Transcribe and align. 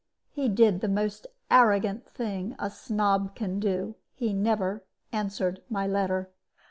He 0.31 0.49
did 0.49 0.81
the 0.81 0.87
most 0.87 1.27
arrogant 1.51 2.09
thing 2.09 2.55
a 2.57 2.71
snob 2.71 3.35
can 3.35 3.59
do 3.59 3.93
he 4.15 4.33
never 4.33 4.83
answered 5.11 5.61
my 5.69 5.85
letter. 5.85 6.31